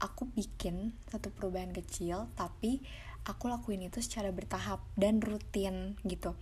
aku 0.01 0.31
bikin 0.31 0.95
satu 1.11 1.29
perubahan 1.29 1.75
kecil 1.75 2.31
tapi 2.39 2.81
aku 3.27 3.51
lakuin 3.51 3.85
itu 3.85 4.01
secara 4.01 4.33
bertahap 4.33 4.81
dan 4.97 5.21
rutin 5.21 6.01
gitu. 6.01 6.33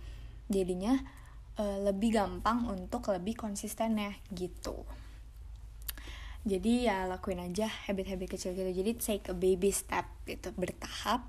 Jadinya 0.48 1.04
e, 1.60 1.64
lebih 1.84 2.16
gampang 2.16 2.64
untuk 2.72 3.12
lebih 3.12 3.36
konsisten 3.36 4.00
ya 4.00 4.16
gitu. 4.32 4.88
Jadi 6.48 6.88
ya 6.88 7.04
lakuin 7.04 7.44
aja 7.44 7.68
habit-habit 7.68 8.32
kecil 8.32 8.56
gitu. 8.56 8.72
Jadi 8.72 8.96
take 8.96 9.28
a 9.28 9.36
baby 9.36 9.68
step 9.68 10.08
gitu 10.24 10.56
bertahap 10.56 11.28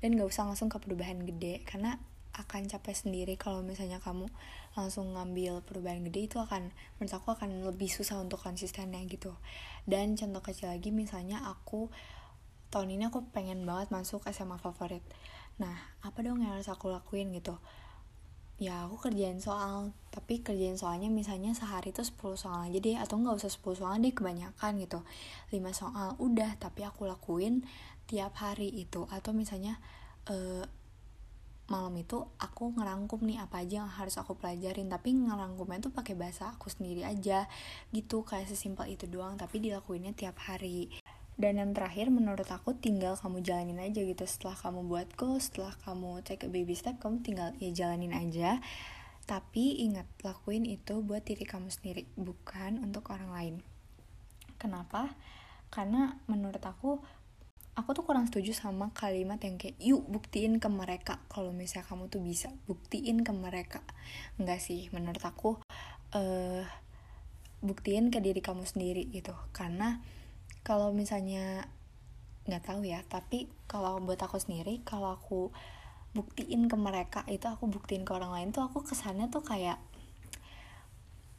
dan 0.00 0.16
gak 0.16 0.32
usah 0.32 0.48
langsung 0.48 0.72
ke 0.72 0.80
perubahan 0.80 1.20
gede 1.20 1.60
karena 1.68 2.00
akan 2.34 2.66
capek 2.66 2.98
sendiri 2.98 3.38
kalau 3.38 3.62
misalnya 3.62 4.02
kamu 4.02 4.26
langsung 4.74 5.14
ngambil 5.14 5.62
perubahan 5.62 6.02
gede 6.02 6.26
itu 6.26 6.36
akan 6.42 6.74
menurut 6.98 7.14
aku 7.14 7.30
akan 7.30 7.62
lebih 7.62 7.86
susah 7.86 8.18
untuk 8.18 8.42
konsistennya 8.42 8.98
gitu. 9.06 9.36
Dan 9.86 10.18
contoh 10.18 10.42
kecil 10.42 10.72
lagi 10.72 10.90
misalnya 10.90 11.46
aku 11.46 11.92
tahun 12.74 12.90
ini 12.98 13.06
aku 13.06 13.30
pengen 13.30 13.62
banget 13.62 13.94
masuk 13.94 14.26
SMA 14.34 14.58
favorit. 14.58 15.04
Nah 15.62 15.78
apa 16.02 16.18
dong 16.26 16.42
yang 16.42 16.58
harus 16.58 16.66
aku 16.66 16.90
lakuin 16.90 17.30
gitu 17.30 17.54
ya 18.64 18.88
aku 18.88 18.96
kerjain 19.08 19.36
soal. 19.44 19.92
Tapi 20.08 20.40
kerjain 20.40 20.80
soalnya 20.80 21.12
misalnya 21.12 21.52
sehari 21.52 21.92
itu 21.92 22.00
10 22.00 22.16
soal 22.40 22.60
aja 22.64 22.78
deh 22.80 22.96
atau 22.96 23.20
nggak 23.20 23.36
usah 23.36 23.52
10 23.52 23.80
soal 23.80 23.94
deh 24.00 24.14
kebanyakan 24.16 24.72
gitu. 24.80 25.04
5 25.52 25.60
soal 25.76 26.16
udah 26.16 26.56
tapi 26.56 26.80
aku 26.88 27.04
lakuin 27.04 27.68
tiap 28.08 28.32
hari 28.40 28.72
itu. 28.72 29.04
Atau 29.12 29.36
misalnya 29.36 29.76
uh, 30.32 30.64
malam 31.68 31.96
itu 31.96 32.20
aku 32.40 32.76
ngerangkum 32.76 33.24
nih 33.24 33.40
apa 33.40 33.60
aja 33.60 33.84
yang 33.84 33.92
harus 33.92 34.16
aku 34.16 34.40
pelajarin. 34.40 34.88
Tapi 34.88 35.12
ngerangkumnya 35.12 35.84
tuh 35.84 35.92
pakai 35.92 36.16
bahasa 36.16 36.48
aku 36.56 36.72
sendiri 36.72 37.04
aja 37.04 37.44
gitu. 37.92 38.24
Kayak 38.24 38.48
sesimpel 38.48 38.96
itu 38.96 39.04
doang 39.04 39.36
tapi 39.36 39.60
dilakuinnya 39.60 40.16
tiap 40.16 40.40
hari 40.40 40.88
dan 41.34 41.58
yang 41.58 41.74
terakhir 41.74 42.14
menurut 42.14 42.46
aku 42.46 42.78
tinggal 42.78 43.18
kamu 43.18 43.42
jalanin 43.42 43.82
aja 43.82 43.98
gitu. 43.98 44.22
Setelah 44.22 44.54
kamu 44.54 44.86
buat 44.86 45.08
goal 45.18 45.42
setelah 45.42 45.74
kamu 45.82 46.22
take 46.22 46.46
a 46.46 46.50
baby 46.50 46.78
step 46.78 47.02
kamu 47.02 47.26
tinggal 47.26 47.50
ya 47.58 47.70
jalanin 47.74 48.14
aja. 48.14 48.62
Tapi 49.24 49.82
ingat 49.82 50.06
lakuin 50.22 50.68
itu 50.68 51.00
buat 51.02 51.26
diri 51.26 51.42
kamu 51.42 51.72
sendiri 51.72 52.06
bukan 52.14 52.78
untuk 52.86 53.10
orang 53.10 53.30
lain. 53.34 53.54
Kenapa? 54.60 55.16
Karena 55.74 56.22
menurut 56.30 56.62
aku 56.62 57.02
aku 57.74 57.90
tuh 57.90 58.06
kurang 58.06 58.30
setuju 58.30 58.54
sama 58.54 58.94
kalimat 58.94 59.42
yang 59.42 59.58
kayak 59.58 59.74
yuk 59.82 60.06
buktiin 60.06 60.62
ke 60.62 60.70
mereka 60.70 61.18
kalau 61.26 61.50
misalnya 61.50 61.90
kamu 61.90 62.06
tuh 62.06 62.22
bisa. 62.22 62.54
Buktiin 62.70 63.26
ke 63.26 63.32
mereka. 63.34 63.82
Enggak 64.38 64.62
sih 64.62 64.86
menurut 64.94 65.24
aku 65.26 65.58
uh, 66.14 66.62
buktiin 67.58 68.14
ke 68.14 68.22
diri 68.22 68.38
kamu 68.38 68.62
sendiri 68.62 69.10
gitu. 69.10 69.34
Karena 69.50 69.98
kalau 70.66 70.90
misalnya 70.90 71.68
nggak 72.48 72.64
tahu 72.64 72.84
ya 72.84 73.00
tapi 73.06 73.48
kalau 73.70 74.00
buat 74.02 74.20
aku 74.20 74.36
sendiri 74.36 74.80
kalau 74.84 75.16
aku 75.16 75.54
buktiin 76.12 76.66
ke 76.66 76.76
mereka 76.76 77.20
itu 77.30 77.46
aku 77.46 77.70
buktiin 77.70 78.02
ke 78.02 78.12
orang 78.12 78.32
lain 78.32 78.48
tuh 78.50 78.66
aku 78.66 78.84
kesannya 78.84 79.28
tuh 79.30 79.40
kayak 79.44 79.78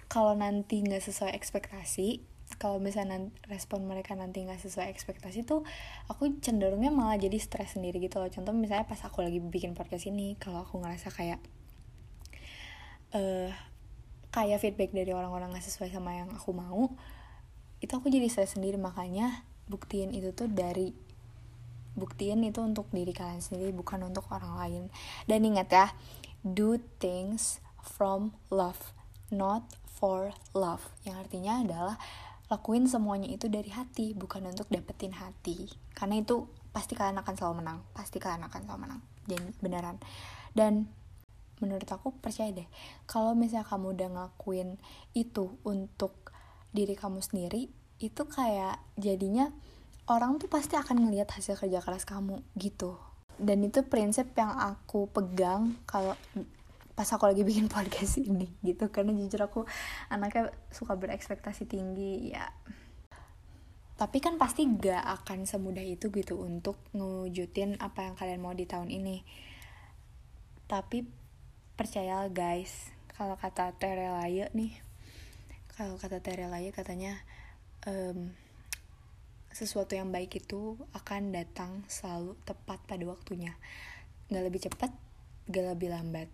kalau 0.08 0.38
nanti 0.38 0.80
nggak 0.80 1.02
sesuai 1.02 1.34
ekspektasi 1.36 2.24
kalau 2.62 2.78
misalnya 2.78 3.34
respon 3.50 3.84
mereka 3.90 4.14
nanti 4.14 4.46
nggak 4.46 4.62
sesuai 4.62 4.88
ekspektasi 4.94 5.44
tuh 5.44 5.66
aku 6.08 6.38
cenderungnya 6.40 6.94
malah 6.94 7.18
jadi 7.18 7.36
stres 7.42 7.74
sendiri 7.76 7.98
gitu 7.98 8.22
loh. 8.22 8.30
Contoh 8.30 8.54
misalnya 8.54 8.86
pas 8.86 9.02
aku 9.02 9.26
lagi 9.26 9.42
bikin 9.42 9.74
podcast 9.74 10.06
ini 10.08 10.38
kalau 10.38 10.62
aku 10.62 10.78
ngerasa 10.80 11.10
kayak 11.10 11.42
uh, 13.18 13.50
kayak 14.30 14.62
feedback 14.62 14.94
dari 14.94 15.12
orang-orang 15.12 15.52
nggak 15.52 15.66
sesuai 15.66 15.90
sama 15.90 16.16
yang 16.16 16.30
aku 16.32 16.54
mau 16.54 16.94
itu 17.86 17.94
aku 17.94 18.10
jadi 18.10 18.26
stres 18.26 18.58
sendiri 18.58 18.82
makanya 18.82 19.46
buktiin 19.70 20.10
itu 20.10 20.34
tuh 20.34 20.50
dari 20.50 20.90
buktiin 21.94 22.44
itu 22.44 22.60
untuk 22.60 22.90
diri 22.90 23.14
kalian 23.14 23.40
sendiri 23.40 23.72
bukan 23.72 24.10
untuk 24.10 24.26
orang 24.34 24.58
lain. 24.58 24.84
Dan 25.30 25.46
ingat 25.46 25.70
ya 25.70 25.88
do 26.42 26.82
things 26.98 27.62
from 27.80 28.34
love 28.50 28.96
not 29.30 29.66
for 29.86 30.34
love. 30.54 30.84
Yang 31.06 31.30
artinya 31.30 31.54
adalah 31.62 31.96
lakuin 32.52 32.86
semuanya 32.86 33.30
itu 33.32 33.50
dari 33.50 33.70
hati 33.74 34.14
bukan 34.14 34.50
untuk 34.50 34.70
dapetin 34.70 35.16
hati. 35.16 35.70
Karena 35.94 36.20
itu 36.22 36.46
pasti 36.76 36.94
kalian 36.94 37.24
akan 37.24 37.34
selalu 37.40 37.56
menang 37.64 37.80
pasti 37.96 38.20
kalian 38.20 38.46
akan 38.50 38.62
selalu 38.68 38.82
menang. 38.86 39.02
Jadi 39.26 39.48
beneran. 39.64 39.98
Dan 40.52 40.90
menurut 41.64 41.88
aku 41.88 42.12
percaya 42.20 42.52
deh 42.52 42.68
kalau 43.08 43.32
misalnya 43.32 43.64
kamu 43.64 43.96
udah 43.96 44.10
ngakuin 44.12 44.76
itu 45.16 45.56
untuk 45.64 46.12
diri 46.76 47.00
kamu 47.00 47.24
sendiri 47.24 47.72
itu 48.04 48.24
kayak 48.28 48.84
jadinya 49.00 49.48
orang 50.12 50.38
tuh 50.38 50.52
pasti 50.52 50.76
akan 50.76 51.08
ngelihat 51.08 51.32
hasil 51.32 51.56
kerja 51.56 51.80
keras 51.80 52.04
kamu 52.04 52.44
gitu. 52.60 53.00
Dan 53.36 53.64
itu 53.68 53.84
prinsip 53.84 54.32
yang 54.36 54.52
aku 54.56 55.08
pegang 55.12 55.76
kalau 55.88 56.16
pas 56.96 57.08
aku 57.12 57.28
lagi 57.28 57.44
bikin 57.48 57.72
podcast 57.72 58.20
ini 58.20 58.52
gitu. 58.62 58.92
Karena 58.92 59.16
jujur 59.16 59.42
aku 59.42 59.62
anaknya 60.12 60.52
suka 60.70 60.94
berekspektasi 61.00 61.66
tinggi 61.66 62.36
ya. 62.36 62.46
Tapi 63.96 64.20
kan 64.20 64.36
pasti 64.36 64.68
gak 64.68 65.24
akan 65.24 65.48
semudah 65.48 65.84
itu 65.84 66.12
gitu 66.12 66.36
untuk 66.44 66.76
ngewujudin 66.92 67.80
apa 67.80 68.12
yang 68.12 68.16
kalian 68.20 68.44
mau 68.44 68.52
di 68.52 68.68
tahun 68.68 68.92
ini. 68.92 69.24
Tapi 70.68 71.08
percaya 71.80 72.28
guys 72.28 72.92
kalau 73.16 73.40
kata 73.40 73.72
Terelaya 73.80 74.52
nih 74.52 74.85
kalau 75.76 76.00
kata 76.00 76.24
Terelaya 76.24 76.72
katanya 76.72 77.20
um, 77.88 78.32
sesuatu 79.56 79.96
yang 79.96 80.12
baik 80.12 80.44
itu 80.44 80.76
akan 80.92 81.32
datang 81.32 81.88
selalu 81.88 82.36
tepat 82.44 82.80
pada 82.84 83.04
waktunya. 83.08 83.56
Nggak 84.28 84.44
lebih 84.44 84.62
cepat 84.68 84.92
gak 85.46 85.78
lebih 85.78 85.94
lambat. 85.94 86.28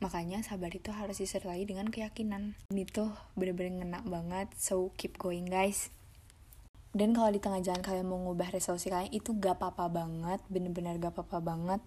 Makanya 0.00 0.40
sabar 0.40 0.72
itu 0.72 0.88
harus 0.92 1.20
disertai 1.20 1.64
dengan 1.68 1.88
keyakinan. 1.88 2.56
Ini 2.72 2.84
tuh 2.88 3.12
bener-bener 3.36 3.84
ngena 3.84 4.00
banget. 4.04 4.48
So 4.56 4.92
keep 4.96 5.20
going 5.20 5.48
guys. 5.48 5.92
Dan 6.94 7.12
kalau 7.12 7.28
di 7.34 7.42
tengah 7.42 7.60
jalan 7.60 7.82
kalian 7.82 8.06
mau 8.06 8.20
ngubah 8.22 8.54
resolusi 8.54 8.88
kalian 8.88 9.12
itu 9.12 9.36
gak 9.36 9.60
apa-apa 9.60 9.92
banget. 9.92 10.40
Bener-bener 10.48 10.96
gak 10.96 11.12
apa-apa 11.16 11.38
banget. 11.44 11.80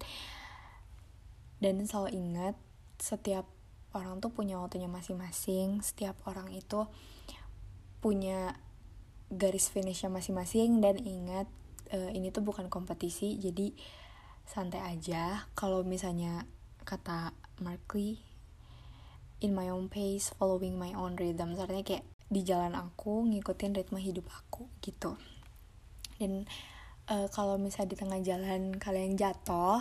Dan 1.58 1.82
selalu 1.82 2.14
ingat 2.14 2.54
setiap 3.02 3.46
orang 3.98 4.22
tuh 4.22 4.30
punya 4.30 4.62
waktunya 4.62 4.86
masing-masing. 4.86 5.82
Setiap 5.82 6.14
orang 6.30 6.54
itu 6.54 6.86
punya 7.98 8.54
garis 9.28 9.68
finishnya 9.68 10.06
masing-masing. 10.08 10.78
Dan 10.78 11.02
ingat 11.02 11.50
uh, 11.90 12.10
ini 12.14 12.30
tuh 12.30 12.46
bukan 12.46 12.70
kompetisi 12.70 13.34
jadi 13.42 13.74
santai 14.46 14.80
aja. 14.86 15.50
Kalau 15.58 15.82
misalnya 15.82 16.46
kata 16.86 17.34
Markley 17.60 18.22
in 19.44 19.54
my 19.54 19.70
own 19.70 19.90
pace 19.90 20.30
following 20.34 20.78
my 20.78 20.94
own 20.94 21.18
rhythm. 21.18 21.58
Artinya 21.58 21.84
kayak 21.84 22.06
di 22.28 22.44
jalan 22.44 22.76
aku 22.76 23.24
ngikutin 23.28 23.74
ritme 23.76 23.98
hidup 23.98 24.28
aku 24.30 24.68
gitu. 24.84 25.18
Dan 26.18 26.44
uh, 27.08 27.26
kalau 27.32 27.56
misalnya 27.56 27.94
di 27.94 27.98
tengah 27.98 28.20
jalan 28.20 28.76
kalian 28.76 29.16
jatuh 29.16 29.80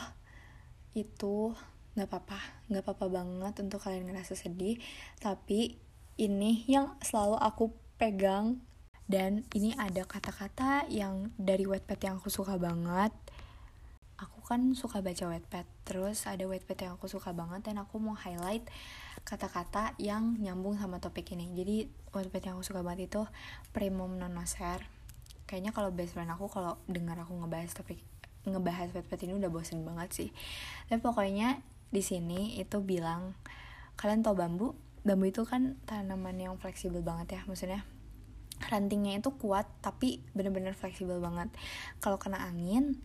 itu 0.98 1.54
nggak 1.98 2.14
apa-apa 2.14 2.40
nggak 2.70 2.84
apa-apa 2.86 3.06
banget 3.10 3.54
untuk 3.66 3.82
kalian 3.82 4.06
ngerasa 4.06 4.38
sedih 4.38 4.78
tapi 5.18 5.82
ini 6.18 6.66
yang 6.66 6.98
selalu 7.02 7.38
aku 7.38 7.66
pegang. 8.02 8.62
Dan 9.08 9.48
ini 9.56 9.72
ada 9.80 10.04
kata-kata 10.04 10.84
yang 10.92 11.32
dari 11.40 11.64
Wattpad 11.64 12.00
yang 12.04 12.16
aku 12.20 12.28
suka 12.28 12.60
banget. 12.60 13.16
Aku 14.20 14.44
kan 14.44 14.76
suka 14.76 15.00
baca 15.00 15.32
Wattpad 15.32 15.64
terus 15.88 16.28
ada 16.28 16.44
Wattpad 16.44 16.78
yang 16.84 16.94
aku 17.00 17.08
suka 17.08 17.32
banget 17.32 17.72
dan 17.72 17.80
aku 17.80 18.02
mau 18.04 18.18
highlight 18.18 18.68
kata-kata 19.24 19.96
yang 20.02 20.36
nyambung 20.44 20.76
sama 20.76 21.00
topik 21.00 21.32
ini. 21.32 21.48
Jadi 21.56 21.88
Wattpad 22.12 22.52
yang 22.52 22.54
aku 22.60 22.66
suka 22.68 22.82
banget 22.84 23.08
itu 23.08 23.22
Primum 23.72 24.20
Nonoser 24.20 24.84
kayaknya 25.48 25.72
kalau 25.72 25.96
best 25.96 26.12
friend 26.12 26.28
aku 26.28 26.52
kalau 26.52 26.76
dengar 26.92 27.16
aku 27.24 27.32
ngebahas 27.40 27.72
topik 27.72 28.04
ngebahas 28.44 28.92
Wattpad 28.92 29.24
ini 29.24 29.40
udah 29.40 29.48
bosen 29.48 29.88
banget 29.88 30.10
sih. 30.12 30.30
Tapi 30.92 31.00
pokoknya 31.00 31.64
di 31.90 32.02
sini 32.04 32.60
itu 32.60 32.84
bilang 32.84 33.36
kalian 34.00 34.22
tau 34.22 34.36
bambu? 34.38 34.76
Bambu 35.08 35.32
itu 35.32 35.48
kan 35.48 35.80
tanaman 35.88 36.36
yang 36.36 36.56
fleksibel 36.60 37.00
banget 37.00 37.40
ya 37.40 37.42
maksudnya 37.48 37.88
rantingnya 38.58 39.22
itu 39.22 39.30
kuat 39.38 39.70
tapi 39.86 40.20
bener-bener 40.34 40.74
fleksibel 40.74 41.22
banget. 41.22 41.54
Kalau 42.02 42.18
kena 42.18 42.44
angin 42.44 43.00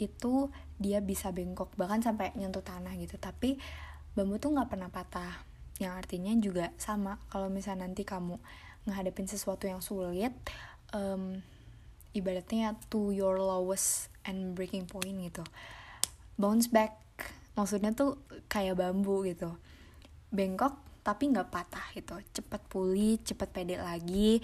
itu 0.00 0.48
dia 0.80 0.98
bisa 1.04 1.30
bengkok 1.30 1.74
bahkan 1.76 2.00
sampai 2.00 2.32
nyentuh 2.38 2.62
tanah 2.64 2.94
gitu. 2.96 3.18
Tapi 3.18 3.58
bambu 4.14 4.38
tuh 4.38 4.54
nggak 4.54 4.70
pernah 4.70 4.88
patah 4.88 5.44
yang 5.82 5.98
artinya 5.98 6.30
juga 6.38 6.70
sama. 6.78 7.18
Kalau 7.28 7.50
misalnya 7.50 7.90
nanti 7.90 8.06
kamu 8.06 8.38
ngadepin 8.86 9.30
sesuatu 9.30 9.70
yang 9.70 9.78
sulit 9.82 10.34
um, 10.94 11.42
ibaratnya 12.12 12.76
to 12.92 13.10
your 13.10 13.40
lowest 13.40 14.12
and 14.28 14.54
breaking 14.54 14.86
point 14.86 15.16
gitu 15.22 15.42
bounce 16.36 16.68
back 16.68 17.01
maksudnya 17.52 17.92
tuh 17.92 18.20
kayak 18.48 18.80
bambu 18.80 19.24
gitu. 19.28 19.52
Bengkok 20.32 20.80
tapi 21.02 21.28
nggak 21.34 21.48
patah 21.52 21.86
gitu. 21.92 22.16
Cepat 22.32 22.62
pulih 22.70 23.20
cepat 23.20 23.48
pede 23.52 23.76
lagi. 23.76 24.40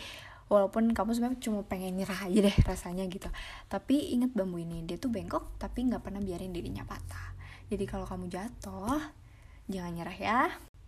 Walaupun 0.48 0.96
kamu 0.96 1.12
sebenarnya 1.12 1.40
cuma 1.44 1.60
pengen 1.60 2.00
nyerah 2.00 2.24
aja 2.24 2.38
deh 2.40 2.56
rasanya 2.64 3.04
gitu. 3.08 3.28
Tapi 3.68 4.16
inget 4.16 4.32
bambu 4.32 4.60
ini 4.60 4.84
dia 4.84 4.96
tuh 4.96 5.12
bengkok 5.12 5.56
tapi 5.60 5.84
nggak 5.88 6.00
pernah 6.00 6.20
biarin 6.20 6.52
dirinya 6.52 6.84
patah. 6.88 7.36
Jadi 7.68 7.84
kalau 7.84 8.08
kamu 8.08 8.32
jatuh 8.32 9.00
jangan 9.68 9.92
nyerah 9.92 10.18
ya. 10.18 10.40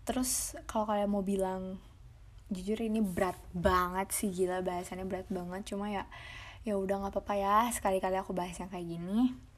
Terus 0.09 0.57
kalau 0.65 0.89
kalian 0.89 1.13
mau 1.13 1.21
bilang 1.21 1.77
jujur 2.51 2.83
ini 2.83 2.99
berat 2.99 3.39
banget 3.55 4.11
sih 4.11 4.33
gila 4.33 4.65
bahasannya 4.65 5.05
berat 5.05 5.29
banget. 5.29 5.65
Cuma 5.69 5.93
ya 5.93 6.09
ya 6.65 6.77
udah 6.77 7.05
nggak 7.05 7.13
apa-apa 7.17 7.35
ya. 7.37 7.57
Sekali-kali 7.69 8.17
aku 8.17 8.33
bahas 8.33 8.57
yang 8.57 8.73
kayak 8.73 8.85
gini 8.97 9.50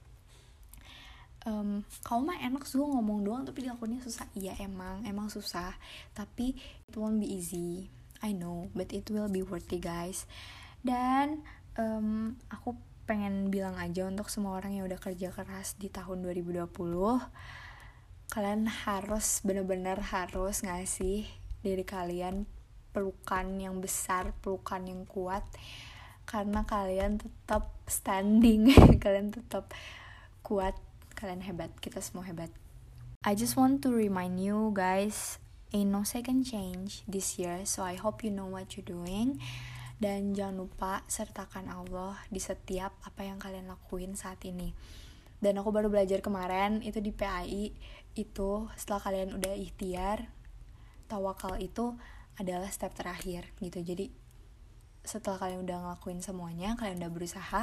um, 1.46 1.82
kamu 2.06 2.20
mah 2.22 2.38
enak 2.42 2.62
sih 2.66 2.78
ngomong 2.78 3.26
doang 3.26 3.42
tapi 3.46 3.66
dilakuinnya 3.66 4.02
susah. 4.02 4.26
Iya 4.34 4.58
emang 4.62 5.02
emang 5.06 5.28
susah. 5.28 5.74
Tapi 6.14 6.54
it 6.88 6.94
won't 6.94 7.18
be 7.18 7.28
easy. 7.28 7.90
I 8.22 8.34
know 8.34 8.70
but 8.76 8.94
it 8.94 9.06
will 9.10 9.30
be 9.30 9.42
worth 9.42 9.70
it 9.70 9.82
guys. 9.82 10.26
Dan 10.82 11.42
um, 11.78 12.38
aku 12.50 12.74
pengen 13.06 13.50
bilang 13.50 13.74
aja 13.76 14.06
untuk 14.06 14.30
semua 14.30 14.56
orang 14.56 14.78
yang 14.78 14.86
udah 14.86 14.98
kerja 14.98 15.34
keras 15.34 15.74
di 15.74 15.90
tahun 15.90 16.22
2020 16.22 16.70
kalian 18.32 18.64
harus 18.64 19.44
bener-bener 19.44 20.00
harus 20.00 20.64
ngasih 20.64 21.28
diri 21.60 21.84
kalian 21.84 22.48
pelukan 22.96 23.60
yang 23.60 23.82
besar 23.82 24.32
pelukan 24.40 24.86
yang 24.88 25.04
kuat 25.04 25.44
karena 26.24 26.64
kalian 26.64 27.20
tetap 27.20 27.68
standing 27.84 28.72
kalian 29.04 29.34
tetap 29.34 29.68
kuat 30.40 30.78
kalian 31.22 31.46
hebat 31.46 31.70
kita 31.78 32.02
semua 32.02 32.26
hebat. 32.26 32.50
I 33.22 33.38
just 33.38 33.54
want 33.54 33.78
to 33.86 33.94
remind 33.94 34.42
you 34.42 34.74
guys 34.74 35.38
ain't 35.70 35.94
no 35.94 36.02
second 36.02 36.42
change 36.42 37.06
this 37.06 37.38
year 37.38 37.62
so 37.62 37.86
I 37.86 37.94
hope 37.94 38.26
you 38.26 38.34
know 38.34 38.50
what 38.50 38.74
you're 38.74 38.82
doing. 38.82 39.38
Dan 40.02 40.34
jangan 40.34 40.66
lupa 40.66 41.06
sertakan 41.06 41.70
Allah 41.70 42.18
di 42.26 42.42
setiap 42.42 42.98
apa 43.06 43.22
yang 43.22 43.38
kalian 43.38 43.70
lakuin 43.70 44.18
saat 44.18 44.42
ini. 44.42 44.74
Dan 45.38 45.62
aku 45.62 45.70
baru 45.70 45.86
belajar 45.86 46.18
kemarin 46.18 46.82
itu 46.82 46.98
di 46.98 47.14
PAI 47.14 47.70
itu 48.18 48.66
setelah 48.74 48.98
kalian 48.98 49.38
udah 49.38 49.54
ikhtiar 49.54 50.26
tawakal 51.06 51.54
itu 51.62 51.94
adalah 52.34 52.66
step 52.74 52.98
terakhir 52.98 53.46
gitu. 53.62 53.78
Jadi 53.78 54.10
setelah 55.06 55.38
kalian 55.38 55.62
udah 55.62 55.78
ngelakuin 55.86 56.18
semuanya 56.22 56.78
kalian 56.78 57.02
udah 57.02 57.12
berusaha 57.14 57.62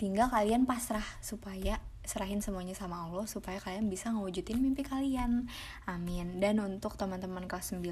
tinggal 0.00 0.32
kalian 0.32 0.64
pasrah 0.64 1.04
supaya 1.20 1.80
serahin 2.08 2.40
semuanya 2.40 2.72
sama 2.72 3.04
Allah 3.04 3.28
supaya 3.28 3.60
kalian 3.60 3.92
bisa 3.92 4.08
ngewujudin 4.08 4.64
mimpi 4.64 4.80
kalian. 4.80 5.44
Amin. 5.84 6.40
Dan 6.40 6.56
untuk 6.64 6.96
teman-teman 6.96 7.44
kelas 7.44 7.76
9 7.76 7.84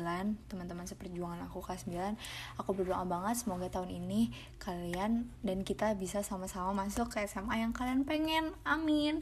teman-teman 0.48 0.88
seperjuangan 0.88 1.44
aku 1.44 1.60
kelas 1.60 1.84
9 1.84 2.16
aku 2.56 2.70
berdoa 2.72 3.04
banget 3.04 3.36
semoga 3.44 3.68
tahun 3.68 3.92
ini 3.92 4.32
kalian 4.56 5.28
dan 5.44 5.68
kita 5.68 5.92
bisa 6.00 6.24
sama-sama 6.24 6.72
masuk 6.72 7.12
ke 7.12 7.28
SMA 7.28 7.60
yang 7.60 7.76
kalian 7.76 8.08
pengen. 8.08 8.56
Amin. 8.64 9.20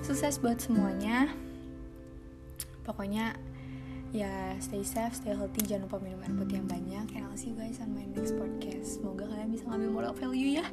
Sukses 0.00 0.40
buat 0.40 0.56
semuanya. 0.56 1.28
Pokoknya 2.80 3.36
ya 4.14 4.54
stay 4.62 4.82
safe, 4.82 5.14
stay 5.18 5.34
healthy, 5.34 5.66
jangan 5.66 5.90
lupa 5.90 5.98
minum 6.02 6.22
air 6.22 6.34
putih 6.34 6.62
yang 6.62 6.68
banyak. 6.70 7.06
And 7.16 7.22
I'll 7.26 7.38
see 7.38 7.50
you 7.52 7.58
guys 7.58 7.82
on 7.82 7.90
my 7.94 8.06
next 8.14 8.38
podcast. 8.38 9.00
Semoga 9.00 9.26
kalian 9.26 9.50
bisa 9.50 9.64
ngambil 9.66 9.90
moral 9.90 10.14
value 10.14 10.62
ya. 10.62 10.66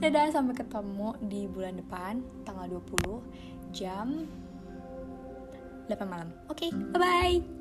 Dadah 0.00 0.32
sampai 0.32 0.54
ketemu 0.56 1.08
di 1.24 1.42
bulan 1.48 1.74
depan 1.80 2.24
tanggal 2.48 2.80
20 2.80 3.76
jam 3.76 4.24
8 5.88 6.04
malam. 6.04 6.28
Oke 6.52 6.68
okay, 6.68 6.70
bye 6.92 7.00
bye 7.00 7.57